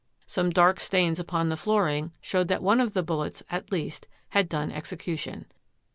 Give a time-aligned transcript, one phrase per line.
[0.25, 4.49] Some dark stains upon the flooring showed that one of the bullets, at least, had
[4.49, 5.45] done execution.